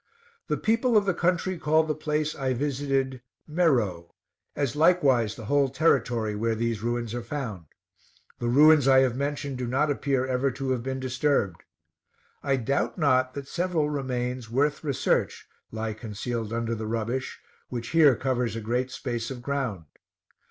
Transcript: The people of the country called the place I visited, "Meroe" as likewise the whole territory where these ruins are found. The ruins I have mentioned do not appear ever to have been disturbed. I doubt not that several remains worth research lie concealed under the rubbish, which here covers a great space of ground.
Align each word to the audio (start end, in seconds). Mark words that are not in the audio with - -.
The 0.47 0.57
people 0.57 0.97
of 0.97 1.05
the 1.05 1.13
country 1.13 1.59
called 1.59 1.87
the 1.87 1.93
place 1.93 2.33
I 2.35 2.55
visited, 2.55 3.21
"Meroe" 3.47 4.15
as 4.55 4.75
likewise 4.75 5.35
the 5.35 5.45
whole 5.45 5.69
territory 5.69 6.35
where 6.35 6.55
these 6.55 6.81
ruins 6.81 7.13
are 7.13 7.21
found. 7.21 7.65
The 8.39 8.47
ruins 8.47 8.87
I 8.87 9.01
have 9.01 9.15
mentioned 9.15 9.59
do 9.59 9.67
not 9.67 9.91
appear 9.91 10.25
ever 10.25 10.49
to 10.49 10.71
have 10.71 10.81
been 10.81 10.99
disturbed. 10.99 11.61
I 12.41 12.55
doubt 12.55 12.97
not 12.97 13.35
that 13.35 13.47
several 13.47 13.91
remains 13.91 14.49
worth 14.49 14.83
research 14.83 15.47
lie 15.71 15.93
concealed 15.93 16.51
under 16.51 16.73
the 16.73 16.87
rubbish, 16.87 17.39
which 17.69 17.89
here 17.89 18.15
covers 18.15 18.55
a 18.55 18.59
great 18.59 18.89
space 18.89 19.29
of 19.29 19.43
ground. 19.43 19.85